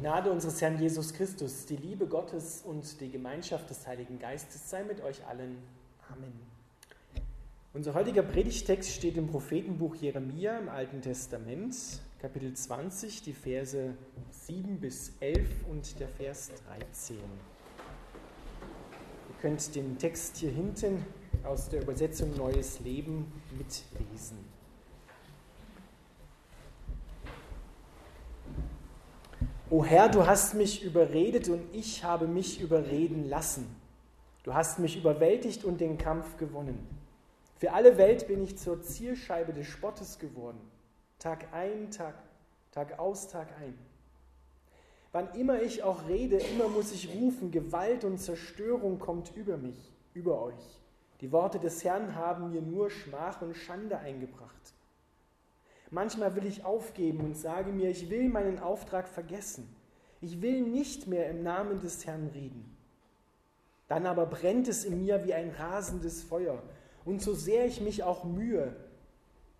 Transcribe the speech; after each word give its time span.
Gnade 0.00 0.30
unseres 0.30 0.62
Herrn 0.62 0.80
Jesus 0.80 1.12
Christus, 1.12 1.66
die 1.66 1.76
Liebe 1.76 2.06
Gottes 2.06 2.62
und 2.64 2.98
die 3.02 3.10
Gemeinschaft 3.10 3.68
des 3.68 3.86
Heiligen 3.86 4.18
Geistes 4.18 4.70
sei 4.70 4.82
mit 4.82 5.02
euch 5.02 5.26
allen. 5.26 5.58
Amen. 6.10 6.32
Unser 7.74 7.92
heutiger 7.92 8.22
Predigtext 8.22 8.92
steht 8.92 9.18
im 9.18 9.26
Prophetenbuch 9.26 9.94
Jeremia 9.96 10.56
im 10.56 10.70
Alten 10.70 11.02
Testament, 11.02 11.76
Kapitel 12.18 12.54
20, 12.54 13.24
die 13.24 13.34
Verse 13.34 13.94
7 14.30 14.80
bis 14.80 15.12
11 15.20 15.46
und 15.70 16.00
der 16.00 16.08
Vers 16.08 16.50
13. 16.66 17.16
Ihr 17.16 17.22
könnt 19.42 19.74
den 19.74 19.98
Text 19.98 20.38
hier 20.38 20.50
hinten 20.50 21.04
aus 21.44 21.68
der 21.68 21.82
Übersetzung 21.82 22.34
Neues 22.38 22.80
Leben 22.80 23.30
mitlesen. 23.50 24.38
O 29.72 29.84
Herr, 29.84 30.08
du 30.08 30.26
hast 30.26 30.54
mich 30.54 30.82
überredet 30.82 31.48
und 31.48 31.62
ich 31.72 32.02
habe 32.02 32.26
mich 32.26 32.60
überreden 32.60 33.28
lassen. 33.28 33.72
Du 34.42 34.52
hast 34.52 34.80
mich 34.80 34.96
überwältigt 34.96 35.64
und 35.64 35.80
den 35.80 35.96
Kampf 35.96 36.36
gewonnen. 36.38 36.88
Für 37.56 37.72
alle 37.72 37.96
Welt 37.96 38.26
bin 38.26 38.42
ich 38.42 38.58
zur 38.58 38.82
Zielscheibe 38.82 39.52
des 39.52 39.68
Spottes 39.68 40.18
geworden. 40.18 40.58
Tag 41.20 41.52
ein, 41.52 41.92
Tag, 41.92 42.14
Tag 42.72 42.98
aus, 42.98 43.28
Tag 43.28 43.46
ein. 43.62 43.78
Wann 45.12 45.32
immer 45.34 45.62
ich 45.62 45.84
auch 45.84 46.08
rede, 46.08 46.38
immer 46.38 46.68
muss 46.68 46.90
ich 46.90 47.14
rufen, 47.14 47.52
Gewalt 47.52 48.02
und 48.02 48.18
Zerstörung 48.18 48.98
kommt 48.98 49.36
über 49.36 49.56
mich, 49.56 49.92
über 50.14 50.42
euch. 50.42 50.80
Die 51.20 51.30
Worte 51.30 51.60
des 51.60 51.84
Herrn 51.84 52.16
haben 52.16 52.50
mir 52.50 52.62
nur 52.62 52.90
Schmach 52.90 53.40
und 53.40 53.54
Schande 53.54 53.98
eingebracht. 53.98 54.74
Manchmal 55.90 56.36
will 56.36 56.46
ich 56.46 56.64
aufgeben 56.64 57.20
und 57.20 57.36
sage 57.36 57.72
mir, 57.72 57.90
ich 57.90 58.10
will 58.10 58.28
meinen 58.28 58.60
Auftrag 58.60 59.08
vergessen. 59.08 59.74
Ich 60.20 60.40
will 60.40 60.62
nicht 60.62 61.06
mehr 61.06 61.28
im 61.30 61.42
Namen 61.42 61.80
des 61.80 62.06
Herrn 62.06 62.28
reden. 62.28 62.76
Dann 63.88 64.06
aber 64.06 64.26
brennt 64.26 64.68
es 64.68 64.84
in 64.84 65.00
mir 65.00 65.24
wie 65.24 65.34
ein 65.34 65.50
rasendes 65.50 66.22
Feuer. 66.22 66.62
Und 67.04 67.22
so 67.22 67.34
sehr 67.34 67.66
ich 67.66 67.80
mich 67.80 68.04
auch 68.04 68.24
mühe, 68.24 68.76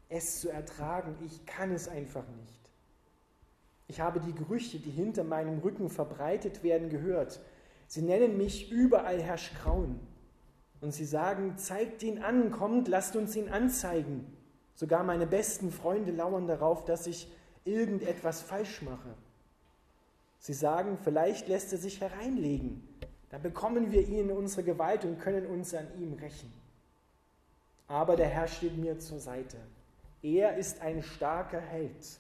es 0.09 0.41
zu 0.41 0.51
ertragen, 0.51 1.17
ich 1.25 1.47
kann 1.47 1.73
es 1.73 1.89
einfach 1.89 2.25
nicht. 2.39 2.61
Ich 3.89 4.01
habe 4.01 4.21
die 4.21 4.35
Gerüchte, 4.35 4.79
die 4.79 4.91
hinter 4.91 5.25
meinem 5.25 5.59
Rücken 5.59 5.89
verbreitet 5.89 6.63
werden, 6.63 6.91
gehört. 6.91 7.41
Sie 7.89 8.03
nennen 8.03 8.37
mich 8.37 8.71
überall 8.71 9.21
Herr 9.21 9.39
Schrauen. 9.39 9.99
Und 10.81 10.93
sie 10.95 11.05
sagen, 11.05 11.57
zeigt 11.57 12.05
ihn 12.05 12.23
an, 12.23 12.53
kommt, 12.53 12.87
lasst 12.87 13.17
uns 13.17 13.35
ihn 13.35 13.49
anzeigen. 13.49 14.37
Sogar 14.81 15.05
meine 15.05 15.27
besten 15.27 15.71
Freunde 15.71 16.11
lauern 16.11 16.47
darauf, 16.47 16.87
dass 16.87 17.07
ich 17.07 17.31
irgendetwas 17.67 18.41
falsch 18.41 18.81
mache. 18.81 19.15
Sie 20.39 20.55
sagen, 20.55 20.97
vielleicht 21.05 21.49
lässt 21.49 21.73
er 21.73 21.79
sich 21.79 22.01
hereinlegen. 22.01 22.83
Dann 23.29 23.43
bekommen 23.43 23.93
wir 23.93 24.01
ihn 24.01 24.31
in 24.31 24.31
unsere 24.31 24.63
Gewalt 24.63 25.05
und 25.05 25.21
können 25.21 25.45
uns 25.45 25.75
an 25.75 25.87
ihm 26.01 26.15
rächen. 26.15 26.51
Aber 27.89 28.17
der 28.17 28.29
Herr 28.29 28.49
steht 28.49 28.79
mir 28.79 28.99
zur 28.99 29.19
Seite. 29.19 29.59
Er 30.23 30.57
ist 30.57 30.81
ein 30.81 31.03
starker 31.03 31.61
Held. 31.61 32.19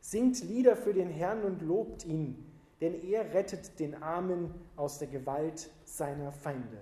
Singt 0.00 0.42
Lieder 0.44 0.76
für 0.76 0.94
den 0.94 1.10
Herrn 1.10 1.42
und 1.42 1.60
lobt 1.60 2.06
ihn, 2.06 2.42
denn 2.80 3.02
er 3.04 3.34
rettet 3.34 3.78
den 3.80 4.02
Armen 4.02 4.54
aus 4.76 4.98
der 4.98 5.08
Gewalt 5.08 5.68
seiner 5.84 6.32
Feinde. 6.32 6.78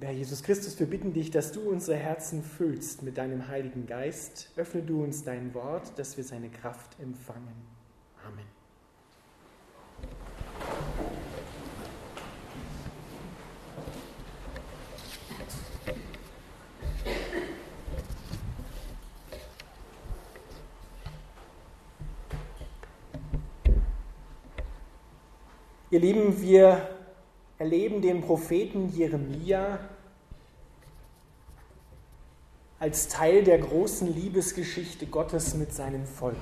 Lieber 0.00 0.12
Herr 0.12 0.18
Jesus 0.18 0.42
Christus, 0.42 0.80
wir 0.80 0.86
bitten 0.86 1.12
dich, 1.12 1.30
dass 1.30 1.52
du 1.52 1.60
unsere 1.68 1.94
Herzen 1.94 2.42
füllst 2.42 3.02
mit 3.02 3.18
deinem 3.18 3.48
Heiligen 3.48 3.86
Geist. 3.86 4.50
Öffne 4.56 4.80
du 4.80 5.04
uns 5.04 5.24
dein 5.24 5.52
Wort, 5.52 5.98
dass 5.98 6.16
wir 6.16 6.24
seine 6.24 6.48
Kraft 6.48 6.98
empfangen. 6.98 7.52
Amen. 8.26 8.46
Ihr 25.90 26.00
Lieben, 26.00 26.40
wir 26.40 26.88
erleben 27.58 28.00
den 28.00 28.22
Propheten 28.22 28.88
Jeremia 28.88 29.78
als 32.80 33.08
Teil 33.08 33.44
der 33.44 33.58
großen 33.58 34.12
Liebesgeschichte 34.12 35.06
Gottes 35.06 35.54
mit 35.54 35.72
seinem 35.72 36.06
Volk. 36.06 36.34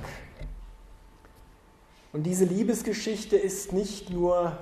Und 2.13 2.23
diese 2.23 2.45
Liebesgeschichte 2.45 3.37
ist 3.37 3.73
nicht 3.73 4.11
nur 4.11 4.57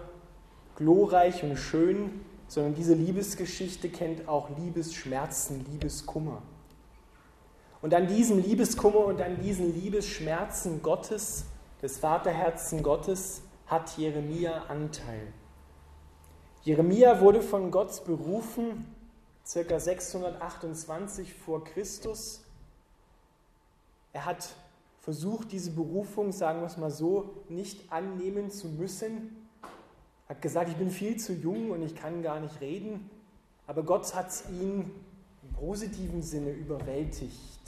glorreich 0.77 1.43
und 1.45 1.57
schön, 1.57 2.23
sondern 2.49 2.75
diese 2.75 2.95
Liebesgeschichte 2.95 3.91
kennt 3.91 4.27
auch 4.27 4.49
Liebesschmerzen, 4.59 5.67
Liebeskummer. 5.71 6.43
Und 7.83 7.93
an 7.93 8.07
diesem 8.07 8.43
Liebeskummer 8.43 9.05
und 9.05 9.21
an 9.21 9.39
diesen 9.43 9.75
Liebesschmerzen 9.75 10.83
Gottes, 10.83 11.45
des 11.83 11.99
Vaterherzen 11.99 12.83
Gottes, 12.83 13.43
hat 13.67 13.99
Jeremia 13.99 14.65
Anteil. 14.69 15.27
Jeremia 16.63 17.21
wurde 17.21 17.43
von 17.43 17.71
Gott 17.71 18.03
berufen, 18.07 18.96
circa 19.47 19.79
628 19.79 21.33
vor 21.33 21.65
Christus. 21.65 22.43
Er 24.13 24.25
hat 24.25 24.49
versucht, 25.01 25.53
diese 25.53 25.71
Berufung, 25.71 26.33
sagen 26.33 26.61
wir 26.61 26.67
es 26.67 26.77
mal 26.77 26.91
so, 26.91 27.35
nicht 27.49 27.93
annehmen 27.93 28.51
zu 28.51 28.69
müssen. 28.69 29.49
Er 30.27 30.35
hat 30.35 30.43
gesagt, 30.43 30.69
ich 30.69 30.77
bin 30.77 30.91
viel 30.91 31.17
zu 31.17 31.33
jung 31.33 31.71
und 31.71 31.83
ich 31.83 31.95
kann 31.95 32.23
gar 32.23 32.41
nicht 32.41 32.61
reden. 32.61 33.09
Aber 33.69 33.85
Gott 33.85 34.13
hat 34.15 34.33
ihn 34.51 34.91
im 35.43 35.53
positiven 35.55 36.23
Sinne 36.23 36.51
überwältigt. 36.51 37.61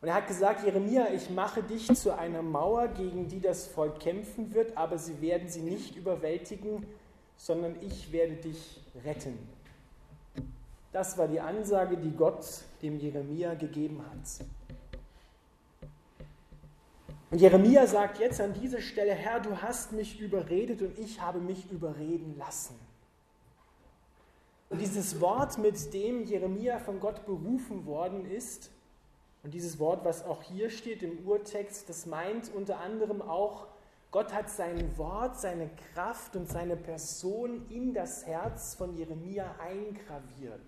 Und 0.00 0.08
er 0.08 0.14
hat 0.14 0.26
gesagt, 0.26 0.64
Jeremia, 0.64 1.12
ich 1.12 1.30
mache 1.30 1.62
dich 1.62 1.94
zu 1.94 2.16
einer 2.16 2.42
Mauer, 2.42 2.88
gegen 2.88 3.28
die 3.28 3.40
das 3.40 3.66
Volk 3.66 4.00
kämpfen 4.00 4.52
wird, 4.52 4.76
aber 4.76 4.98
sie 4.98 5.20
werden 5.20 5.48
sie 5.48 5.60
nicht 5.60 5.94
überwältigen, 5.94 6.86
sondern 7.36 7.76
ich 7.82 8.10
werde 8.12 8.34
dich 8.36 8.80
retten. 9.04 9.38
Das 10.92 11.16
war 11.16 11.26
die 11.26 11.40
Ansage, 11.40 11.96
die 11.96 12.10
Gott 12.10 12.44
dem 12.82 12.98
Jeremia 12.98 13.54
gegeben 13.54 14.04
hat. 14.10 14.46
Und 17.30 17.40
Jeremia 17.40 17.86
sagt 17.86 18.18
jetzt 18.18 18.42
an 18.42 18.52
dieser 18.52 18.82
Stelle, 18.82 19.14
Herr, 19.14 19.40
du 19.40 19.62
hast 19.62 19.92
mich 19.92 20.20
überredet 20.20 20.82
und 20.82 20.98
ich 20.98 21.18
habe 21.20 21.40
mich 21.40 21.70
überreden 21.70 22.36
lassen. 22.36 22.78
Und 24.68 24.80
dieses 24.80 25.18
Wort, 25.20 25.56
mit 25.56 25.94
dem 25.94 26.24
Jeremia 26.24 26.78
von 26.78 27.00
Gott 27.00 27.24
berufen 27.24 27.86
worden 27.86 28.30
ist, 28.30 28.70
und 29.42 29.54
dieses 29.54 29.78
Wort, 29.78 30.04
was 30.04 30.24
auch 30.24 30.42
hier 30.42 30.70
steht 30.70 31.02
im 31.02 31.26
Urtext, 31.26 31.88
das 31.88 32.06
meint 32.06 32.54
unter 32.54 32.78
anderem 32.78 33.22
auch 33.22 33.66
Gott 34.12 34.34
hat 34.34 34.50
sein 34.50 34.96
Wort, 34.98 35.40
seine 35.40 35.70
Kraft 35.94 36.36
und 36.36 36.46
seine 36.46 36.76
Person 36.76 37.66
in 37.70 37.94
das 37.94 38.26
Herz 38.26 38.74
von 38.74 38.94
Jeremia 38.94 39.54
eingraviert, 39.58 40.60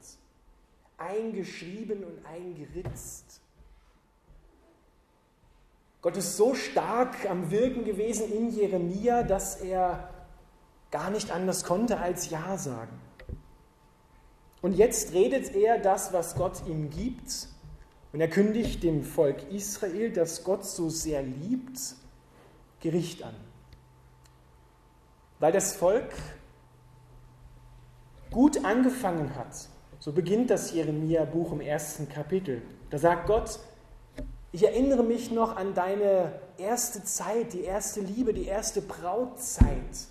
eingeschrieben 0.97 2.05
und 2.05 2.25
eingeritzt. 2.25 3.43
Gott 6.01 6.17
ist 6.17 6.39
so 6.39 6.55
stark 6.55 7.29
am 7.29 7.51
Wirken 7.51 7.85
gewesen 7.85 8.33
in 8.33 8.49
Jeremia, 8.49 9.23
dass 9.23 9.57
er 9.57 10.09
gar 10.91 11.11
nicht 11.11 11.31
anders 11.31 11.65
konnte 11.65 11.99
als 11.99 12.31
Ja 12.31 12.57
sagen. 12.57 12.99
Und 14.63 14.73
jetzt 14.73 15.13
redet 15.13 15.55
er 15.55 15.79
das, 15.79 16.15
was 16.15 16.35
Gott 16.35 16.67
ihm 16.67 16.89
gibt, 16.89 17.49
und 18.15 18.21
er 18.21 18.29
kündigt 18.29 18.83
dem 18.83 19.03
Volk 19.03 19.51
Israel, 19.51 20.13
das 20.13 20.45
Gott 20.45 20.65
so 20.65 20.89
sehr 20.89 21.23
liebt, 21.23 21.97
Gericht 22.85 23.23
an. 23.23 23.35
Weil 25.41 25.53
das 25.53 25.75
Volk 25.75 26.13
gut 28.31 28.63
angefangen 28.63 29.35
hat. 29.37 29.69
So 30.01 30.13
beginnt 30.13 30.51
das 30.51 30.71
Jeremia-Buch 30.73 31.53
im 31.53 31.63
ersten 31.63 32.11
Kapitel. 32.11 32.61
Da 32.91 32.99
sagt 32.99 33.27
Gott, 33.27 33.59
ich 34.53 34.65
erinnere 34.65 35.03
mich 35.03 35.31
noch 35.31 35.57
an 35.57 35.73
deine 35.73 36.39
erste 36.59 37.03
Zeit, 37.05 37.55
die 37.55 37.63
erste 37.63 38.03
Liebe, 38.03 38.35
die 38.35 38.45
erste 38.45 38.83
Brautzeit. 38.83 40.07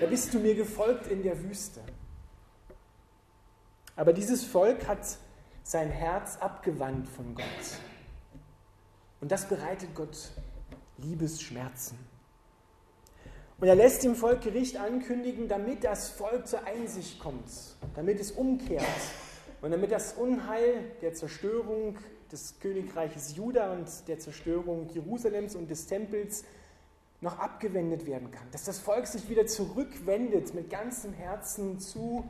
Da 0.00 0.06
bist 0.06 0.32
du 0.32 0.38
mir 0.38 0.54
gefolgt 0.54 1.08
in 1.08 1.24
der 1.24 1.42
Wüste. 1.42 1.80
Aber 3.96 4.12
dieses 4.12 4.44
Volk 4.44 4.86
hat 4.86 5.18
sein 5.64 5.90
Herz 5.90 6.36
abgewandt 6.36 7.08
von 7.08 7.34
Gott. 7.34 7.44
Und 9.20 9.32
das 9.32 9.48
bereitet 9.48 9.92
Gott 9.96 10.30
Liebesschmerzen. 10.98 11.98
Und 13.58 13.68
er 13.68 13.76
lässt 13.76 14.02
dem 14.04 14.16
Volk 14.16 14.42
Gericht 14.42 14.76
ankündigen, 14.76 15.48
damit 15.48 15.84
das 15.84 16.10
Volk 16.10 16.46
zur 16.46 16.64
Einsicht 16.66 17.18
kommt, 17.18 17.48
damit 17.94 18.20
es 18.20 18.32
umkehrt 18.32 18.84
und 19.62 19.70
damit 19.70 19.92
das 19.92 20.14
Unheil 20.14 20.90
der 21.00 21.14
Zerstörung 21.14 21.96
des 22.30 22.58
Königreiches 22.60 23.36
Juda 23.36 23.72
und 23.72 23.88
der 24.08 24.18
Zerstörung 24.18 24.88
Jerusalems 24.88 25.54
und 25.54 25.70
des 25.70 25.86
Tempels 25.86 26.44
noch 27.20 27.38
abgewendet 27.38 28.06
werden 28.06 28.30
kann. 28.30 28.50
Dass 28.50 28.64
das 28.64 28.78
Volk 28.78 29.06
sich 29.06 29.28
wieder 29.28 29.46
zurückwendet 29.46 30.52
mit 30.52 30.68
ganzem 30.68 31.12
Herzen 31.12 31.78
zu 31.78 32.28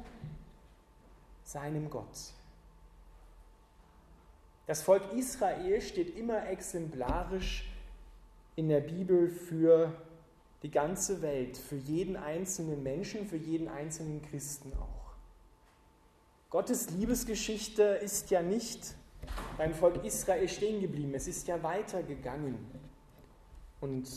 seinem 1.43 1.91
Gott. 1.91 2.33
Das 4.67 4.83
Volk 4.83 5.13
Israel 5.13 5.81
steht 5.81 6.17
immer 6.17 6.49
exemplarisch 6.49 7.69
in 8.57 8.69
der 8.69 8.81
Bibel 8.81 9.29
für 9.29 9.93
die 10.63 10.71
ganze 10.71 11.21
Welt, 11.23 11.57
für 11.57 11.77
jeden 11.77 12.17
einzelnen 12.17 12.83
Menschen, 12.83 13.27
für 13.27 13.37
jeden 13.37 13.69
einzelnen 13.69 14.23
Christen 14.23 14.73
auch. 14.75 15.13
Gottes 16.51 16.91
Liebesgeschichte 16.91 17.83
ist 17.83 18.31
ja 18.31 18.41
nicht 18.41 18.95
beim 19.59 19.75
Volk 19.75 20.05
Israel 20.05 20.49
stehen 20.49 20.81
geblieben, 20.81 21.13
es 21.15 21.27
ist 21.27 21.49
ja 21.49 21.63
weitergegangen. 21.63 22.57
Und 23.81 24.09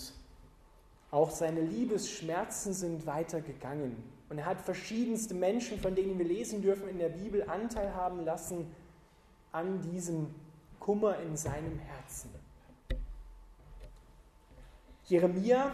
auch 1.12 1.31
seine 1.31 1.62
Liebesschmerzen 1.62 2.74
sind 2.74 3.06
weitergegangen. 3.06 3.95
Und 4.30 4.38
er 4.38 4.45
hat 4.45 4.62
verschiedenste 4.62 5.34
Menschen, 5.34 5.80
von 5.80 5.95
denen 5.95 6.18
wir 6.18 6.25
lesen 6.25 6.62
dürfen 6.62 6.88
in 6.89 7.00
der 7.00 7.10
Bibel, 7.10 7.44
Anteil 7.50 7.94
haben 7.94 8.24
lassen 8.24 8.68
an 9.51 9.81
diesem 9.81 10.28
Kummer 10.80 11.19
in 11.19 11.36
seinem 11.36 11.80
Herzen. 11.80 12.30
Jeremia 15.07 15.71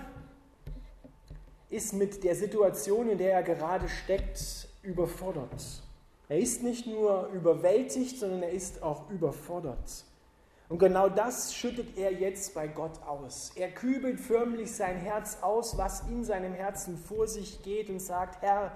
ist 1.70 1.94
mit 1.94 2.24
der 2.24 2.36
Situation, 2.36 3.10
in 3.10 3.18
der 3.18 3.34
er 3.34 3.44
gerade 3.44 3.90
steckt, 3.90 4.68
überfordert. 4.84 5.82
Er 6.30 6.38
ist 6.38 6.62
nicht 6.62 6.86
nur 6.86 7.30
überwältigt, 7.34 8.20
sondern 8.20 8.44
er 8.44 8.52
ist 8.52 8.84
auch 8.84 9.10
überfordert. 9.10 10.06
Und 10.70 10.78
genau 10.78 11.10
das 11.10 11.54
schüttet 11.54 11.98
er 11.98 12.14
jetzt 12.14 12.54
bei 12.54 12.68
Gott 12.68 13.02
aus. 13.08 13.52
Er 13.56 13.72
kübelt 13.72 14.20
förmlich 14.20 14.72
sein 14.72 14.98
Herz 14.98 15.40
aus, 15.42 15.78
was 15.78 16.02
in 16.08 16.24
seinem 16.24 16.54
Herzen 16.54 16.98
vor 16.98 17.28
sich 17.28 17.64
geht 17.64 17.90
und 17.90 18.00
sagt, 18.00 18.42
Herr, 18.42 18.72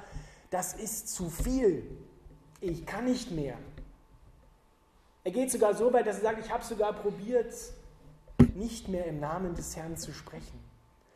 das 0.50 0.74
ist 0.74 1.10
zu 1.10 1.30
viel. 1.30 1.83
Ich 2.62 2.86
kann 2.86 3.06
nicht 3.06 3.31
mehr. 3.31 3.57
Er 5.24 5.31
geht 5.31 5.51
sogar 5.51 5.75
so 5.75 5.94
weit, 5.94 6.07
dass 6.07 6.18
er 6.18 6.24
sagt, 6.24 6.45
ich 6.45 6.51
habe 6.51 6.63
sogar 6.63 6.94
probiert, 6.94 7.53
nicht 8.57 8.89
mehr 8.89 9.06
im 9.06 9.19
Namen 9.19 9.56
des 9.56 9.75
Herrn 9.75 9.98
zu 9.98 10.12
sprechen. 10.12 10.59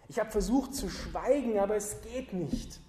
Ich 0.07 0.19
habe 0.19 0.29
versucht 0.29 0.75
zu 0.75 0.89
schweigen, 0.89 1.57
aber 1.59 1.75
es 1.75 2.01
geht 2.01 2.33
nicht. 2.33 2.79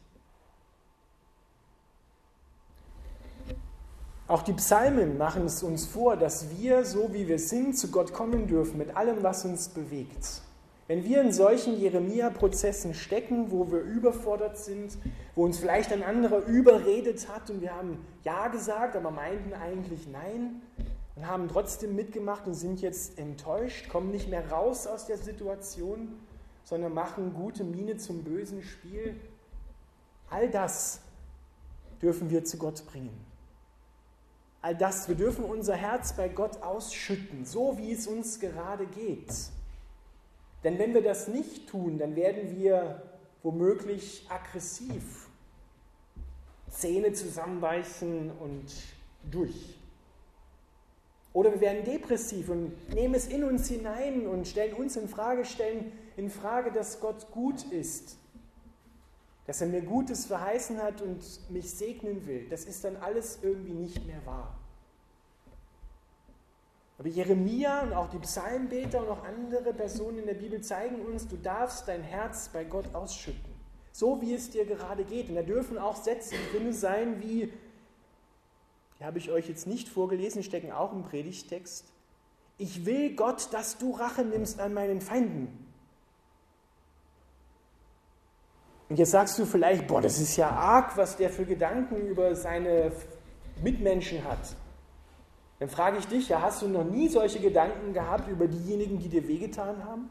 Auch 4.29 4.43
die 4.43 4.53
Psalmen 4.55 5.19
machen 5.19 5.45
es 5.45 5.63
uns 5.63 5.85
vor, 5.87 6.17
dass 6.17 6.57
wir, 6.57 6.85
so 6.85 7.13
wie 7.13 7.29
wir 7.29 7.39
sind, 7.39 7.77
zu 7.77 7.91
Gott 7.91 8.13
kommen 8.13 8.47
dürfen 8.47 8.79
mit 8.79 8.97
allem, 8.97 9.23
was 9.23 9.45
uns 9.45 9.69
bewegt. 9.69 10.43
Wenn 10.89 11.05
wir 11.05 11.23
in 11.23 11.33
solchen 11.33 11.79
Jeremia-Prozessen 11.79 12.95
stecken, 12.95 13.51
wo 13.51 13.71
wir 13.71 13.81
überfordert 13.81 14.59
sind, 14.59 14.99
wo 15.35 15.45
uns 15.45 15.59
vielleicht 15.59 15.93
ein 15.93 16.03
anderer 16.03 16.45
überredet 16.47 17.29
hat 17.29 17.51
und 17.51 17.61
wir 17.61 17.75
haben 17.75 18.05
Ja 18.25 18.49
gesagt, 18.49 18.97
aber 18.97 19.11
meinten 19.11 19.55
eigentlich 19.55 20.09
Nein 20.09 20.63
und 21.17 21.27
haben 21.27 21.49
trotzdem 21.49 21.95
mitgemacht 21.95 22.47
und 22.47 22.55
sind 22.55 22.81
jetzt 22.81 23.19
enttäuscht, 23.19 23.89
kommen 23.89 24.11
nicht 24.11 24.29
mehr 24.29 24.51
raus 24.51 24.87
aus 24.87 25.07
der 25.07 25.19
Situation, 25.19 26.15
sondern 26.65 26.95
machen 26.95 27.35
gute 27.35 27.65
Miene 27.65 27.97
zum 27.97 28.25
bösen 28.25 28.63
Spiel. 28.63 29.21
All 30.31 30.51
das 30.51 31.01
dürfen 32.01 32.31
wir 32.31 32.45
zu 32.45 32.57
Gott 32.57 32.87
bringen 32.87 33.33
all 34.63 34.77
das, 34.77 35.09
wir 35.09 35.17
dürfen 35.17 35.45
unser 35.45 35.75
Herz 35.75 36.15
bei 36.15 36.29
Gott 36.29 36.63
ausschütten, 36.63 37.45
so 37.45 37.77
wie 37.79 37.93
es 37.93 38.07
uns 38.07 38.39
gerade 38.39 38.87
geht. 38.87 39.35
Denn 40.63 40.79
wenn 40.79 40.95
wir 40.95 41.03
das 41.03 41.27
nicht 41.27 41.69
tun, 41.69 41.99
dann 41.99 42.15
werden 42.15 42.57
wir 42.57 43.03
womöglich 43.43 44.25
aggressiv, 44.31 45.29
Zähne 46.71 47.13
zusammenbeißen 47.13 48.31
und 48.31 48.73
durch. 49.31 49.77
Oder 51.33 51.53
wir 51.53 51.61
werden 51.61 51.85
depressiv 51.85 52.51
und 52.51 52.73
nehmen 52.95 53.15
es 53.15 53.27
in 53.27 53.45
uns 53.45 53.69
hinein 53.69 54.27
und 54.27 54.47
stellen 54.47 54.75
uns 54.75 54.97
in 54.97 55.09
Frage, 55.09 55.45
stellen 55.45 55.93
in 56.17 56.29
Frage, 56.29 56.71
dass 56.73 57.01
Gott 57.01 57.31
gut 57.31 57.65
ist, 57.71 58.19
dass 59.47 59.61
er 59.61 59.69
mir 59.69 59.83
Gutes 59.83 60.27
verheißen 60.27 60.83
hat 60.83 61.01
und 61.01 61.23
mich 61.51 61.71
segnen 61.71 62.27
will, 62.27 62.49
das 62.49 62.65
ist 62.65 62.85
dann 62.85 62.97
alles 62.97 63.39
irgendwie 63.43 63.73
nicht 63.73 64.07
mehr 64.07 64.25
wahr. 64.27 64.59
Aber 66.99 67.09
Jeremia 67.09 67.83
und 67.83 67.95
auch 67.95 68.11
die 68.11 68.19
Psalmbeter 68.19 69.01
und 69.01 69.09
auch 69.09 69.25
andere 69.25 69.73
Personen 69.73 70.19
in 70.19 70.27
der 70.27 70.35
Bibel 70.35 70.61
zeigen 70.61 71.01
uns, 71.01 71.27
du 71.27 71.37
darfst 71.37 71.89
dein 71.89 72.03
Herz 72.03 72.51
bei 72.53 72.63
Gott 72.63 72.95
ausschütten, 72.95 73.53
so 73.91 74.21
wie 74.21 74.35
es 74.35 74.51
dir 74.51 74.67
gerade 74.67 75.03
geht. 75.03 75.29
Und 75.29 75.35
da 75.35 75.43
dürfen 75.43 75.79
auch 75.79 75.97
Sätze 75.97 76.37
drin 76.53 76.73
sein 76.73 77.21
wie, 77.21 77.53
die 79.03 79.07
habe 79.07 79.19
ich 79.19 79.33
euch 79.33 79.49
jetzt 79.49 79.67
nicht 79.67 79.89
vorgelesen, 79.89 80.45
stecken 80.45 80.71
auch 80.71 80.93
im 80.93 81.03
Predigtext, 81.03 81.85
ich 82.57 82.87
will 82.87 83.17
Gott, 83.17 83.53
dass 83.53 83.77
du 83.77 83.97
Rache 83.97 84.23
nimmst 84.23 84.61
an 84.61 84.75
meinen 84.75 85.01
Feinden. 85.01 85.49
Und 88.89 89.01
jetzt 89.01 89.11
sagst 89.11 89.37
du 89.41 89.45
vielleicht, 89.45 89.89
boah, 89.89 90.01
das 90.01 90.21
ist 90.21 90.37
ja 90.37 90.51
arg, 90.51 90.97
was 90.97 91.17
der 91.17 91.31
für 91.31 91.45
Gedanken 91.45 91.97
über 91.97 92.37
seine 92.37 92.93
Mitmenschen 93.61 94.23
hat. 94.23 94.55
Dann 95.59 95.69
frage 95.69 95.99
ich 95.99 96.07
dich, 96.07 96.29
ja, 96.29 96.41
hast 96.41 96.63
du 96.63 96.69
noch 96.69 96.85
nie 96.85 97.09
solche 97.09 97.41
Gedanken 97.41 97.95
gehabt 97.95 98.29
über 98.29 98.47
diejenigen, 98.47 99.01
die 99.01 99.09
dir 99.09 99.27
wehgetan 99.27 99.83
haben? 99.85 100.11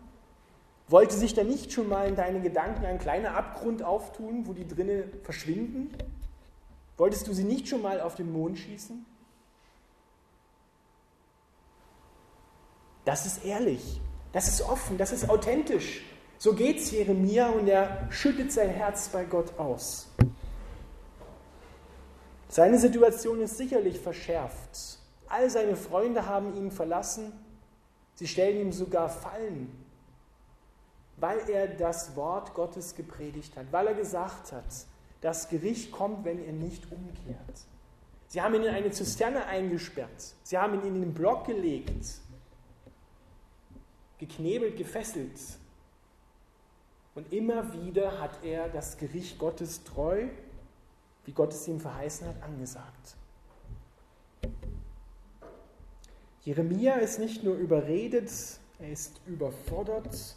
Wollte 0.89 1.15
sich 1.15 1.33
da 1.33 1.45
nicht 1.45 1.71
schon 1.71 1.87
mal 1.87 2.09
in 2.09 2.17
deinen 2.17 2.43
Gedanken 2.43 2.83
ein 2.83 2.99
kleiner 2.99 3.37
Abgrund 3.37 3.83
auftun, 3.83 4.47
wo 4.47 4.51
die 4.51 4.67
drinnen 4.67 5.05
verschwinden? 5.23 5.95
Wolltest 7.01 7.25
du 7.27 7.33
sie 7.33 7.45
nicht 7.45 7.67
schon 7.67 7.81
mal 7.81 7.99
auf 7.99 8.13
den 8.13 8.31
Mond 8.31 8.59
schießen? 8.59 9.03
Das 13.05 13.25
ist 13.25 13.43
ehrlich, 13.43 13.99
das 14.33 14.47
ist 14.47 14.61
offen, 14.61 14.99
das 14.99 15.11
ist 15.11 15.27
authentisch. 15.27 16.03
So 16.37 16.53
geht 16.53 16.77
es 16.77 16.91
Jeremia 16.91 17.49
und 17.49 17.67
er 17.67 18.07
schüttet 18.11 18.51
sein 18.51 18.69
Herz 18.69 19.09
bei 19.09 19.25
Gott 19.25 19.57
aus. 19.57 20.09
Seine 22.49 22.77
Situation 22.77 23.41
ist 23.41 23.57
sicherlich 23.57 23.99
verschärft. 23.99 24.99
All 25.27 25.49
seine 25.49 25.75
Freunde 25.75 26.27
haben 26.27 26.55
ihn 26.55 26.69
verlassen. 26.69 27.33
Sie 28.13 28.27
stellen 28.27 28.61
ihm 28.61 28.71
sogar 28.71 29.09
Fallen, 29.09 29.71
weil 31.17 31.49
er 31.49 31.65
das 31.65 32.15
Wort 32.15 32.53
Gottes 32.53 32.93
gepredigt 32.93 33.57
hat, 33.57 33.65
weil 33.71 33.87
er 33.87 33.95
gesagt 33.95 34.51
hat, 34.51 34.85
das 35.21 35.49
Gericht 35.49 35.91
kommt, 35.91 36.25
wenn 36.25 36.43
er 36.43 36.51
nicht 36.51 36.91
umkehrt. 36.91 37.65
Sie 38.27 38.41
haben 38.41 38.55
ihn 38.55 38.63
in 38.63 38.73
eine 38.73 38.91
Zisterne 38.91 39.45
eingesperrt. 39.45 40.35
Sie 40.43 40.57
haben 40.57 40.73
ihn 40.75 40.95
in 40.95 41.01
den 41.01 41.13
Block 41.13 41.45
gelegt, 41.45 42.21
geknebelt, 44.17 44.77
gefesselt. 44.77 45.37
Und 47.13 47.31
immer 47.33 47.73
wieder 47.73 48.19
hat 48.19 48.43
er 48.43 48.69
das 48.69 48.97
Gericht 48.97 49.37
Gottes 49.37 49.83
treu, 49.83 50.27
wie 51.25 51.33
Gott 51.33 51.53
es 51.53 51.67
ihm 51.67 51.79
verheißen 51.79 52.27
hat, 52.27 52.41
angesagt. 52.41 53.15
Jeremia 56.43 56.95
ist 56.95 57.19
nicht 57.19 57.43
nur 57.43 57.55
überredet, 57.55 58.31
er 58.79 58.91
ist 58.91 59.21
überfordert, 59.27 60.35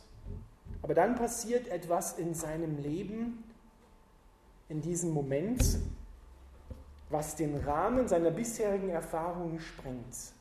aber 0.82 0.94
dann 0.94 1.14
passiert 1.14 1.68
etwas 1.68 2.18
in 2.18 2.34
seinem 2.34 2.76
Leben, 2.82 3.42
in 4.68 4.80
diesem 4.80 5.10
Moment, 5.10 5.78
was 7.10 7.36
den 7.36 7.56
Rahmen 7.56 8.08
seiner 8.08 8.30
bisherigen 8.30 8.90
Erfahrungen 8.90 9.60
sprengt. 9.60 10.32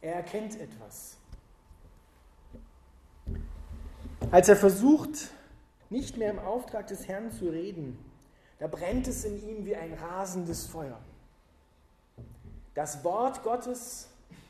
Er 0.00 0.16
erkennt 0.16 0.58
etwas. 0.60 1.16
Als 4.30 4.48
er 4.48 4.56
versucht, 4.56 5.30
nicht 5.90 6.16
mehr 6.16 6.30
im 6.30 6.38
Auftrag 6.38 6.86
des 6.88 7.06
Herrn 7.06 7.30
zu 7.30 7.48
reden, 7.48 7.98
da 8.58 8.66
brennt 8.66 9.06
es 9.06 9.24
in 9.24 9.42
ihm 9.48 9.64
wie 9.64 9.76
ein 9.76 9.94
rasendes 9.94 10.66
Feuer. 10.66 10.98
Das 12.74 13.04
Wort 13.04 13.42
Gottes, 13.42 14.08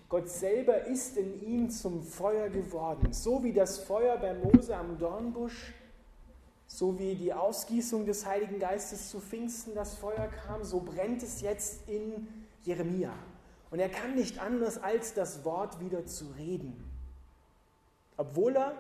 Gott 0.09 0.29
selber 0.31 0.85
ist 0.85 1.17
in 1.17 1.43
ihm 1.43 1.71
zum 1.71 2.03
Feuer 2.03 2.49
geworden. 2.49 3.13
So 3.13 3.43
wie 3.43 3.53
das 3.53 3.79
Feuer 3.79 4.17
bei 4.17 4.33
Mose 4.35 4.77
am 4.77 4.99
Dornbusch, 4.99 5.75
so 6.75 6.99
wie 6.99 7.15
die 7.15 7.33
Ausgießung 7.33 8.05
des 8.05 8.27
Heiligen 8.27 8.59
Geistes 8.59 9.09
zu 9.09 9.21
Pfingsten 9.21 9.77
das 9.77 9.95
Feuer 9.95 10.27
kam, 10.27 10.65
so 10.65 10.81
brennt 10.81 11.23
es 11.23 11.41
jetzt 11.41 11.89
in 11.89 12.27
Jeremia. 12.65 13.13
Und 13.71 13.79
er 13.79 13.89
kann 13.89 14.17
nicht 14.17 14.41
anders, 14.41 14.83
als 14.83 15.15
das 15.15 15.45
Wort 15.45 15.79
wieder 15.79 16.05
zu 16.05 16.25
reden. 16.37 16.91
Obwohl 18.17 18.57
er 18.57 18.75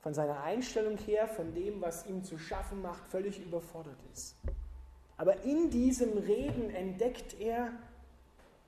von 0.00 0.14
seiner 0.14 0.42
Einstellung 0.42 0.98
her, 0.98 1.28
von 1.28 1.54
dem, 1.54 1.80
was 1.80 2.06
ihm 2.06 2.24
zu 2.24 2.38
schaffen 2.38 2.82
macht, 2.82 3.06
völlig 3.06 3.40
überfordert 3.40 3.98
ist. 4.12 4.34
Aber 5.16 5.44
in 5.44 5.70
diesem 5.70 6.18
Reden 6.18 6.70
entdeckt 6.70 7.38
er, 7.38 7.70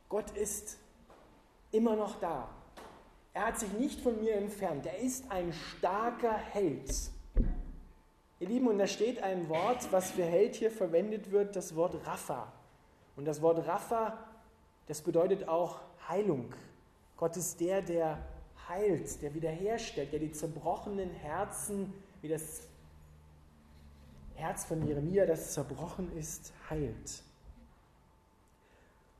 Gott 0.08 0.30
ist 0.36 0.78
immer 1.72 1.96
noch 1.96 2.20
da. 2.20 2.48
Er 3.32 3.46
hat 3.46 3.58
sich 3.58 3.72
nicht 3.72 4.00
von 4.00 4.20
mir 4.20 4.36
entfernt. 4.36 4.86
Er 4.86 4.98
ist 4.98 5.28
ein 5.32 5.52
starker 5.52 6.36
Held. 6.36 7.10
Ihr 8.44 8.50
Lieben, 8.50 8.68
und 8.68 8.76
da 8.76 8.86
steht 8.86 9.22
ein 9.22 9.48
Wort, 9.48 9.90
was 9.90 10.10
für 10.10 10.22
Held 10.22 10.54
hier 10.54 10.70
verwendet 10.70 11.30
wird, 11.30 11.56
das 11.56 11.74
Wort 11.76 12.06
Rapha. 12.06 12.52
Und 13.16 13.24
das 13.24 13.40
Wort 13.40 13.66
Rapha, 13.66 14.18
das 14.86 15.00
bedeutet 15.00 15.48
auch 15.48 15.80
Heilung. 16.10 16.52
Gott 17.16 17.38
ist 17.38 17.58
der, 17.58 17.80
der 17.80 18.18
heilt, 18.68 19.22
der 19.22 19.32
wiederherstellt, 19.32 20.12
der 20.12 20.20
die 20.20 20.30
zerbrochenen 20.30 21.08
Herzen, 21.08 21.94
wie 22.20 22.28
das 22.28 22.68
Herz 24.34 24.66
von 24.66 24.86
Jeremia, 24.86 25.24
das 25.24 25.54
zerbrochen 25.54 26.14
ist, 26.14 26.52
heilt. 26.68 27.22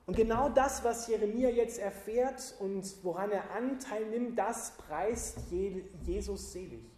Und 0.05 0.15
genau 0.15 0.49
das, 0.49 0.83
was 0.83 1.07
Jeremia 1.07 1.49
jetzt 1.49 1.79
erfährt 1.79 2.53
und 2.59 2.85
woran 3.01 3.31
er 3.31 3.49
Anteil 3.55 4.05
nimmt, 4.05 4.37
das 4.37 4.73
preist 4.77 5.39
Jesus 5.49 6.51
selig. 6.51 6.94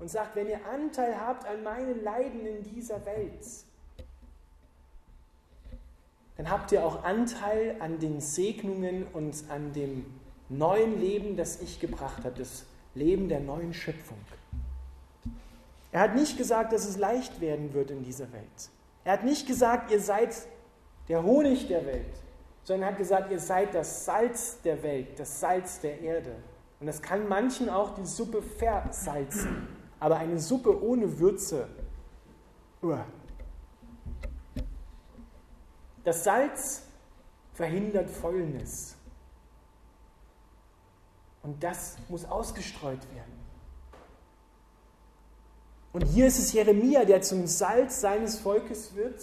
Und 0.00 0.08
sagt, 0.10 0.34
wenn 0.34 0.48
ihr 0.48 0.60
Anteil 0.66 1.20
habt 1.20 1.46
an 1.46 1.62
meinen 1.62 2.02
Leiden 2.02 2.46
in 2.46 2.62
dieser 2.62 3.04
Welt, 3.06 3.46
dann 6.36 6.50
habt 6.50 6.72
ihr 6.72 6.82
auch 6.84 7.04
Anteil 7.04 7.76
an 7.80 7.98
den 7.98 8.22
Segnungen 8.22 9.06
und 9.12 9.44
an 9.50 9.74
dem 9.74 10.06
neuen 10.48 10.98
Leben, 10.98 11.36
das 11.36 11.60
ich 11.60 11.80
gebracht 11.80 12.24
habe, 12.24 12.38
das 12.38 12.64
Leben 12.94 13.28
der 13.28 13.40
neuen 13.40 13.74
Schöpfung. 13.74 14.16
Er 15.92 16.00
hat 16.00 16.14
nicht 16.14 16.38
gesagt, 16.38 16.72
dass 16.72 16.88
es 16.88 16.96
leicht 16.96 17.40
werden 17.42 17.74
wird 17.74 17.90
in 17.90 18.04
dieser 18.04 18.32
Welt. 18.32 18.70
Er 19.04 19.14
hat 19.14 19.24
nicht 19.24 19.46
gesagt, 19.46 19.90
ihr 19.90 20.00
seid 20.00 20.34
der 21.08 21.22
Honig 21.22 21.68
der 21.68 21.84
Welt, 21.84 22.14
sondern 22.64 22.90
hat 22.90 22.98
gesagt, 22.98 23.30
ihr 23.30 23.40
seid 23.40 23.74
das 23.74 24.04
Salz 24.04 24.62
der 24.62 24.82
Welt, 24.82 25.18
das 25.18 25.40
Salz 25.40 25.80
der 25.80 26.00
Erde. 26.00 26.36
Und 26.78 26.86
das 26.86 27.02
kann 27.02 27.28
manchen 27.28 27.68
auch 27.68 27.94
die 27.96 28.06
Suppe 28.06 28.40
versalzen. 28.40 29.79
Aber 30.00 30.16
eine 30.16 30.38
Suppe 30.40 30.82
ohne 30.82 31.18
Würze, 31.18 31.68
uah. 32.82 33.04
das 36.02 36.24
Salz 36.24 36.82
verhindert 37.52 38.10
Fäulnis. 38.10 38.96
Und 41.42 41.62
das 41.62 41.96
muss 42.08 42.24
ausgestreut 42.24 43.00
werden. 43.14 43.40
Und 45.92 46.02
hier 46.02 46.26
ist 46.26 46.38
es 46.38 46.52
Jeremia, 46.52 47.04
der 47.04 47.22
zum 47.22 47.46
Salz 47.46 48.00
seines 48.00 48.38
Volkes 48.38 48.94
wird, 48.94 49.20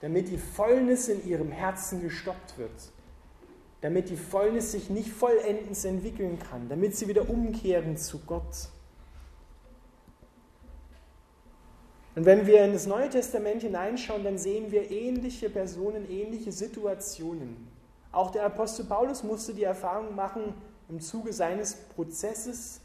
damit 0.00 0.28
die 0.28 0.38
Fäulnis 0.38 1.08
in 1.08 1.26
ihrem 1.26 1.50
Herzen 1.50 2.00
gestoppt 2.00 2.56
wird, 2.58 2.92
damit 3.80 4.08
die 4.08 4.16
Fäulnis 4.16 4.72
sich 4.72 4.88
nicht 4.88 5.10
vollendens 5.10 5.84
entwickeln 5.84 6.38
kann, 6.38 6.68
damit 6.68 6.96
sie 6.96 7.08
wieder 7.08 7.28
umkehren 7.28 7.96
zu 7.96 8.20
Gott. 8.20 8.68
Und 12.18 12.24
wenn 12.24 12.48
wir 12.48 12.64
in 12.64 12.72
das 12.72 12.88
Neue 12.88 13.08
Testament 13.08 13.62
hineinschauen, 13.62 14.24
dann 14.24 14.38
sehen 14.38 14.72
wir 14.72 14.90
ähnliche 14.90 15.48
Personen, 15.48 16.10
ähnliche 16.10 16.50
Situationen. 16.50 17.68
Auch 18.10 18.32
der 18.32 18.44
Apostel 18.44 18.86
Paulus 18.86 19.22
musste 19.22 19.54
die 19.54 19.62
Erfahrung 19.62 20.16
machen 20.16 20.52
im 20.88 20.98
Zuge 20.98 21.32
seines 21.32 21.76
Prozesses, 21.76 22.80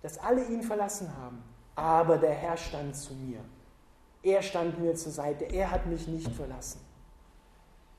dass 0.00 0.16
alle 0.16 0.42
ihn 0.46 0.62
verlassen 0.62 1.14
haben. 1.18 1.42
Aber 1.74 2.16
der 2.16 2.30
Herr 2.30 2.56
stand 2.56 2.96
zu 2.96 3.12
mir. 3.12 3.40
Er 4.22 4.40
stand 4.40 4.80
mir 4.80 4.94
zur 4.94 5.12
Seite. 5.12 5.44
Er 5.44 5.70
hat 5.70 5.84
mich 5.84 6.08
nicht 6.08 6.34
verlassen. 6.34 6.80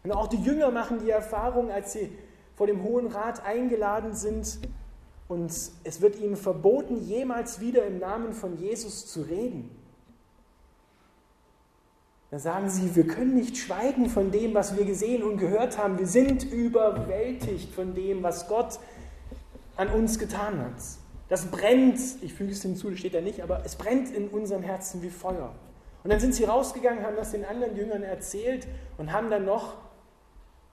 Und 0.04 0.12
auch 0.12 0.26
die 0.26 0.42
Jünger 0.42 0.72
machen 0.72 0.98
die 0.98 1.12
Erfahrung, 1.12 1.70
als 1.70 1.94
sie 1.94 2.12
vor 2.56 2.66
dem 2.66 2.82
Hohen 2.82 3.06
Rat 3.06 3.46
eingeladen 3.46 4.16
sind 4.16 4.58
und 5.28 5.52
es 5.52 6.02
wird 6.02 6.18
ihnen 6.18 6.36
verboten, 6.36 7.00
jemals 7.00 7.60
wieder 7.60 7.86
im 7.86 8.00
Namen 8.00 8.34
von 8.34 8.58
Jesus 8.58 9.06
zu 9.06 9.22
reden. 9.22 9.79
Da 12.32 12.38
sagen 12.38 12.70
sie, 12.70 12.96
wir 12.96 13.08
können 13.08 13.34
nicht 13.34 13.58
schweigen 13.58 14.08
von 14.08 14.32
dem, 14.32 14.54
was 14.54 14.78
wir 14.78 14.86
gesehen 14.86 15.24
und 15.24 15.38
gehört 15.38 15.80
haben. 15.80 15.98
Wir 15.98 16.06
sind 16.06 16.44
überwältigt 16.44 17.74
von 17.74 17.96
dem, 17.96 18.22
was 18.22 18.48
Gott 18.48 18.80
an 19.76 19.90
uns 19.90 20.20
getan 20.20 20.60
hat. 20.60 20.76
Das 21.28 21.48
brennt, 21.48 22.00
ich 22.22 22.34
füge 22.34 22.52
es 22.52 22.62
hinzu, 22.62 22.92
das 22.92 23.00
steht 23.00 23.16
da 23.16 23.22
nicht, 23.22 23.42
aber 23.42 23.64
es 23.66 23.76
brennt 23.76 24.12
in 24.12 24.28
unserem 24.28 24.62
Herzen 24.62 25.02
wie 25.02 25.10
Feuer. 25.10 25.56
Und 26.04 26.12
dann 26.12 26.20
sind 26.20 26.36
sie 26.36 26.44
rausgegangen, 26.44 27.04
haben 27.04 27.16
das 27.16 27.32
den 27.32 27.46
anderen 27.46 27.76
Jüngern 27.76 28.04
erzählt 28.04 28.68
und 28.98 29.12
haben 29.12 29.30
dann 29.30 29.46
noch, 29.46 29.76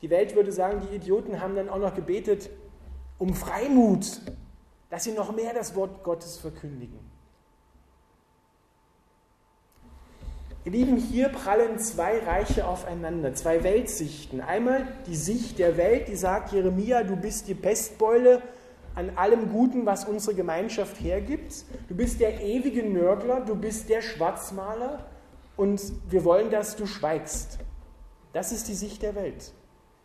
die 0.02 0.10
Welt 0.10 0.34
würde 0.34 0.52
sagen, 0.52 0.82
die 0.90 0.96
Idioten 0.96 1.40
haben 1.40 1.56
dann 1.56 1.68
auch 1.68 1.78
noch 1.78 1.94
gebetet 1.94 2.50
um 3.18 3.34
Freimut, 3.34 4.20
dass 4.90 5.04
sie 5.04 5.12
noch 5.12 5.34
mehr 5.34 5.54
das 5.54 5.75
Wort 5.75 6.02
Gottes 6.04 6.36
verkündigen. 6.36 7.15
Ihr 10.66 10.73
Lieben, 10.73 10.96
hier 10.96 11.28
prallen 11.28 11.78
zwei 11.78 12.18
Reiche 12.18 12.66
aufeinander, 12.66 13.32
zwei 13.35 13.62
Weltsichten. 13.62 14.40
Einmal 14.40 14.88
die 15.06 15.14
Sicht 15.14 15.61
der 15.61 15.76
Welt, 15.76 16.08
die 16.08 16.16
sagt, 16.16 16.50
Jeremia, 16.50 17.04
du 17.04 17.14
bist 17.14 17.46
die 17.46 17.54
Pestbeule 17.54 18.42
an 18.96 19.11
allem 19.11 19.49
Guten, 19.52 19.87
was 19.87 20.06
unsere 20.06 20.35
Gemeinschaft 20.35 21.00
hergibt. 21.00 21.64
Du 21.88 21.94
bist 21.94 22.18
der 22.18 22.40
ewige 22.40 22.82
Nörgler, 22.82 23.42
du 23.42 23.54
bist 23.54 23.88
der 23.88 24.02
Schwarzmaler 24.02 25.06
und 25.56 25.80
wir 26.11 26.25
wollen, 26.25 26.50
dass 26.50 26.75
du 26.75 26.85
schweigst. 26.85 27.61
Das 28.32 28.50
ist 28.50 28.66
die 28.66 28.75
Sicht 28.75 29.02
der 29.02 29.14
Welt. 29.14 29.52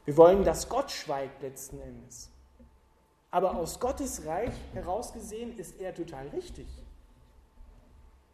Wir 0.06 0.16
wollen, 0.16 0.44
dass 0.44 0.70
Gott 0.70 0.92
schweigt 0.92 1.42
letzten 1.42 1.80
Endes. 1.80 2.30
Aber 3.32 3.56
aus 3.56 3.80
Gottes 3.80 4.28
Reich 4.28 4.54
herausgesehen 4.76 5.58
ist 5.58 5.82
er 5.82 5.96
total 5.96 6.28
richtig. 6.28 6.68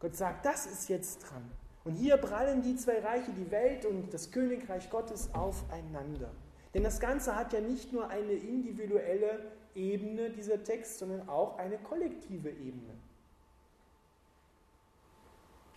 Gott 0.01 0.17
sagt, 0.17 0.45
das 0.45 0.65
ist 0.65 0.89
jetzt 0.89 1.19
dran. 1.19 1.49
Und 1.87 1.95
hier 1.95 2.17
prallen 2.17 2.61
die 2.61 2.75
zwei 2.75 2.99
Reiche, 2.99 3.31
die 3.31 3.49
Welt 3.49 3.85
und 3.85 4.13
das 4.13 4.29
Königreich 4.31 4.89
Gottes, 4.89 5.29
aufeinander. 5.33 6.31
Denn 6.73 6.83
das 6.83 6.99
Ganze 6.99 7.33
hat 7.33 7.53
ja 7.53 7.61
nicht 7.61 7.93
nur 7.93 8.09
eine 8.09 8.33
individuelle 8.33 9.39
Ebene, 9.73 10.29
dieser 10.29 10.61
Text, 10.61 10.99
sondern 10.99 11.29
auch 11.29 11.57
eine 11.57 11.77
kollektive 11.77 12.49
Ebene. 12.49 12.93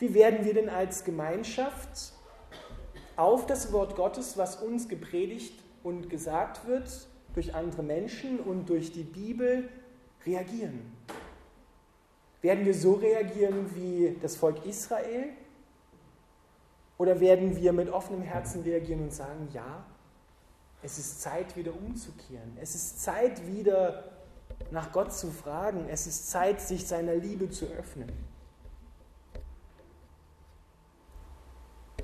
Wie 0.01 0.13
werden 0.13 0.45
wir 0.45 0.53
denn 0.53 0.69
als 0.69 1.05
Gemeinschaft 1.05 2.13
auf 3.15 3.47
das 3.47 3.73
Wort 3.73 3.95
Gottes, 3.95 4.37
was 4.37 4.57
uns 4.57 4.89
gepredigt 4.89 5.63
und 5.85 6.11
gesagt 6.11 6.67
wird, 6.67 7.07
durch 7.35 7.55
andere 7.55 7.85
Menschen 7.85 8.41
und 8.41 8.69
durch 8.69 8.91
die 8.91 9.05
Bibel 9.05 9.69
reagieren? 10.27 10.91
Werden 12.43 12.65
wir 12.65 12.75
so 12.75 12.95
reagieren 12.95 13.73
wie 13.77 14.17
das 14.21 14.35
Volk 14.35 14.67
Israel? 14.67 15.35
Oder 17.01 17.19
werden 17.19 17.57
wir 17.57 17.73
mit 17.73 17.89
offenem 17.89 18.21
Herzen 18.21 18.61
reagieren 18.61 19.05
und 19.05 19.15
sagen, 19.15 19.49
ja, 19.55 19.87
es 20.83 20.99
ist 20.99 21.23
Zeit, 21.23 21.57
wieder 21.57 21.73
umzukehren. 21.75 22.59
Es 22.61 22.75
ist 22.75 23.01
Zeit, 23.01 23.47
wieder 23.47 24.05
nach 24.71 24.93
Gott 24.93 25.11
zu 25.11 25.29
fragen. 25.31 25.87
Es 25.89 26.07
ist 26.07 26.29
Zeit, 26.29 26.61
sich 26.61 26.87
seiner 26.87 27.15
Liebe 27.15 27.49
zu 27.49 27.65
öffnen. 27.69 28.13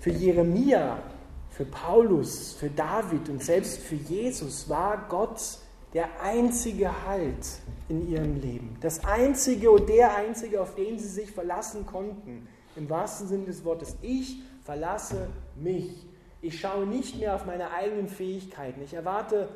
Für 0.01 0.13
Jeremia, 0.13 1.03
für 1.51 1.67
Paulus, 1.67 2.55
für 2.55 2.71
David 2.71 3.29
und 3.29 3.45
selbst 3.45 3.81
für 3.83 3.97
Jesus 3.97 4.67
war 4.67 5.09
Gott 5.11 5.59
der 5.93 6.23
einzige 6.23 7.07
Halt 7.07 7.47
in 7.91 8.09
ihrem 8.09 8.41
Leben. 8.41 8.79
Das 8.81 9.05
einzige 9.05 9.71
und 9.73 9.91
der 9.91 10.17
einzige, 10.17 10.63
auf 10.63 10.75
den 10.75 10.99
sie 10.99 11.09
sich 11.09 11.31
verlassen 11.31 11.85
konnten. 11.85 12.49
Im 12.77 12.89
wahrsten 12.89 13.29
Sinne 13.29 13.45
des 13.45 13.63
Wortes. 13.63 13.95
Ich 14.01 14.39
verlasse 14.67 15.29
mich 15.55 16.07
ich 16.47 16.61
schaue 16.61 16.87
nicht 16.87 17.19
mehr 17.19 17.35
auf 17.35 17.45
meine 17.45 17.73
eigenen 17.73 18.09
Fähigkeiten. 18.09 18.81
Ich 18.83 18.95
erwarte 18.95 19.49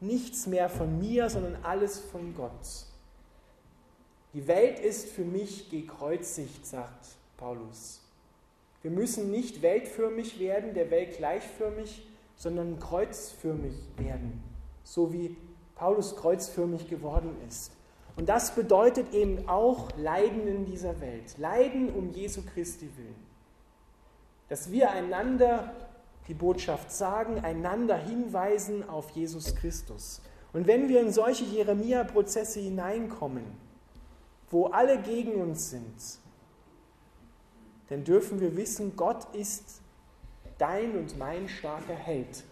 nichts 0.00 0.46
mehr 0.46 0.70
von 0.70 0.98
mir, 0.98 1.28
sondern 1.28 1.56
alles 1.62 1.98
von 1.98 2.34
Gott. 2.34 2.86
Die 4.32 4.46
Welt 4.46 4.78
ist 4.78 5.10
für 5.10 5.24
mich 5.24 5.70
gekreuzigt, 5.70 6.64
sagt 6.66 7.06
Paulus. 7.36 8.00
Wir 8.80 8.90
müssen 8.90 9.30
nicht 9.30 9.60
weltförmig 9.60 10.38
werden, 10.38 10.72
der 10.72 10.90
Welt 10.90 11.18
gleichförmig, 11.18 12.06
sondern 12.36 12.78
kreuzförmig 12.78 13.74
werden, 13.96 14.42
so 14.84 15.12
wie 15.12 15.36
Paulus 15.74 16.16
kreuzförmig 16.16 16.88
geworden 16.88 17.36
ist. 17.46 17.72
Und 18.16 18.30
das 18.30 18.54
bedeutet 18.54 19.12
eben 19.12 19.48
auch 19.48 19.90
Leiden 19.96 20.46
in 20.46 20.64
dieser 20.64 21.00
Welt, 21.00 21.36
Leiden 21.36 21.90
um 21.92 22.10
Jesu 22.12 22.42
Christi 22.54 22.88
willen. 22.96 23.27
Dass 24.48 24.70
wir 24.70 24.90
einander 24.90 25.72
die 26.28 26.34
Botschaft 26.34 26.92
sagen, 26.92 27.40
einander 27.40 27.96
hinweisen 27.96 28.88
auf 28.88 29.10
Jesus 29.10 29.54
Christus. 29.56 30.20
Und 30.52 30.66
wenn 30.66 30.88
wir 30.88 31.00
in 31.00 31.12
solche 31.12 31.44
Jeremia-Prozesse 31.44 32.60
hineinkommen, 32.60 33.44
wo 34.50 34.66
alle 34.66 34.98
gegen 34.98 35.40
uns 35.40 35.70
sind, 35.70 36.18
dann 37.88 38.04
dürfen 38.04 38.40
wir 38.40 38.56
wissen, 38.56 38.96
Gott 38.96 39.34
ist 39.34 39.80
dein 40.58 40.96
und 40.96 41.18
mein 41.18 41.48
starker 41.48 41.94
Held. 41.94 42.44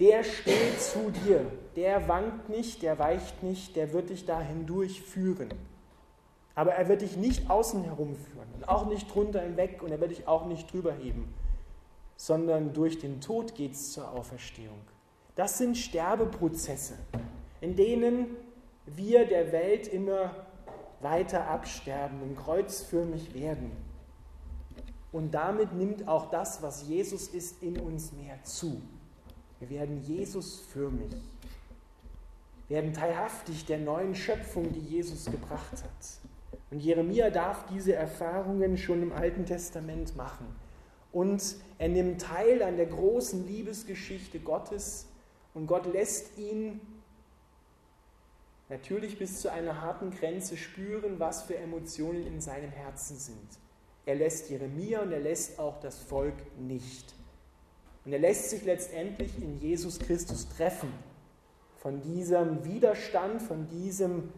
der 0.00 0.24
steht 0.24 0.80
zu 0.80 1.12
dir, 1.24 1.46
der 1.76 2.08
wankt 2.08 2.48
nicht, 2.48 2.82
der 2.82 2.98
weicht 2.98 3.44
nicht, 3.44 3.76
der 3.76 3.92
wird 3.92 4.10
dich 4.10 4.26
da 4.26 4.40
hindurch 4.40 5.02
führen. 5.02 5.50
Aber 6.56 6.72
er 6.72 6.88
wird 6.88 7.02
dich 7.02 7.16
nicht 7.16 7.48
außen 7.48 7.84
herum 7.84 8.16
führen 8.16 8.48
und 8.56 8.68
auch 8.68 8.86
nicht 8.86 9.12
drunter 9.12 9.40
hinweg 9.40 9.82
und 9.82 9.90
er 9.90 10.00
wird 10.00 10.10
dich 10.10 10.26
auch 10.26 10.46
nicht 10.46 10.72
drüber 10.72 10.92
heben, 10.92 11.32
sondern 12.16 12.72
durch 12.72 12.98
den 12.98 13.20
Tod 13.20 13.54
geht 13.54 13.72
es 13.72 13.92
zur 13.92 14.10
Auferstehung. 14.10 14.80
Das 15.36 15.58
sind 15.58 15.76
Sterbeprozesse, 15.76 16.94
in 17.60 17.74
denen 17.76 18.36
wir 18.86 19.26
der 19.26 19.52
Welt 19.52 19.88
immer 19.88 20.46
weiter 21.00 21.48
absterben 21.48 22.22
und 22.22 22.36
kreuzförmig 22.36 23.34
werden. 23.34 23.72
Und 25.12 25.32
damit 25.32 25.72
nimmt 25.72 26.08
auch 26.08 26.30
das, 26.30 26.62
was 26.62 26.88
Jesus 26.88 27.28
ist, 27.28 27.62
in 27.62 27.78
uns 27.78 28.12
mehr 28.12 28.42
zu. 28.42 28.80
Wir 29.60 29.70
werden 29.70 30.02
Jesusförmig, 30.02 31.12
werden 32.68 32.92
teilhaftig 32.92 33.64
der 33.66 33.78
neuen 33.78 34.14
Schöpfung, 34.14 34.72
die 34.72 34.80
Jesus 34.80 35.26
gebracht 35.26 35.72
hat. 35.72 36.60
Und 36.70 36.80
Jeremia 36.80 37.30
darf 37.30 37.66
diese 37.66 37.94
Erfahrungen 37.94 38.76
schon 38.76 39.02
im 39.02 39.12
Alten 39.12 39.46
Testament 39.46 40.16
machen. 40.16 40.46
Und 41.14 41.56
er 41.78 41.88
nimmt 41.88 42.20
teil 42.20 42.60
an 42.60 42.76
der 42.76 42.86
großen 42.86 43.46
Liebesgeschichte 43.46 44.40
Gottes 44.40 45.06
und 45.54 45.68
Gott 45.68 45.86
lässt 45.86 46.36
ihn 46.36 46.80
natürlich 48.68 49.16
bis 49.16 49.40
zu 49.40 49.50
einer 49.50 49.80
harten 49.80 50.10
Grenze 50.10 50.56
spüren, 50.56 51.20
was 51.20 51.44
für 51.44 51.56
Emotionen 51.56 52.26
in 52.26 52.40
seinem 52.40 52.72
Herzen 52.72 53.16
sind. 53.16 53.48
Er 54.06 54.16
lässt 54.16 54.50
Jeremia 54.50 55.02
und 55.02 55.12
er 55.12 55.20
lässt 55.20 55.60
auch 55.60 55.78
das 55.78 56.00
Volk 56.00 56.34
nicht. 56.58 57.14
Und 58.04 58.12
er 58.12 58.18
lässt 58.18 58.50
sich 58.50 58.64
letztendlich 58.64 59.40
in 59.40 59.60
Jesus 59.60 60.00
Christus 60.00 60.48
treffen 60.48 60.92
von 61.76 62.02
diesem 62.02 62.64
Widerstand, 62.64 63.40
von 63.40 63.68
diesem 63.68 64.32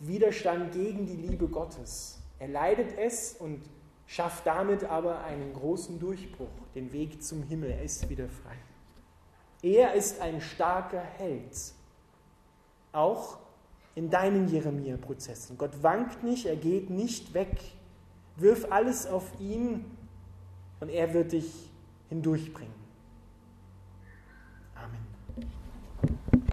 Widerstand 0.00 0.72
gegen 0.72 1.06
die 1.06 1.16
Liebe 1.16 1.48
Gottes. 1.48 2.18
Er 2.38 2.48
leidet 2.48 2.98
es 2.98 3.36
und 3.38 3.62
schafft 4.10 4.44
damit 4.44 4.82
aber 4.82 5.22
einen 5.22 5.54
großen 5.54 6.00
Durchbruch, 6.00 6.48
den 6.74 6.92
Weg 6.92 7.22
zum 7.22 7.44
Himmel. 7.44 7.70
Er 7.70 7.82
ist 7.82 8.08
wieder 8.10 8.28
frei. 8.28 8.56
Er 9.62 9.94
ist 9.94 10.20
ein 10.20 10.40
starker 10.40 11.00
Held, 11.00 11.56
auch 12.90 13.38
in 13.94 14.10
deinen 14.10 14.48
Jeremia-Prozessen. 14.48 15.56
Gott 15.56 15.82
wankt 15.82 16.24
nicht, 16.24 16.46
er 16.46 16.56
geht 16.56 16.90
nicht 16.90 17.34
weg. 17.34 17.56
Wirf 18.34 18.66
alles 18.70 19.06
auf 19.06 19.38
ihn 19.38 19.84
und 20.80 20.88
er 20.88 21.14
wird 21.14 21.30
dich 21.30 21.70
hindurchbringen. 22.08 22.79